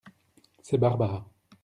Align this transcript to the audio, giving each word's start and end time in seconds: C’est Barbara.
C’est 0.63 0.79
Barbara. 0.79 1.27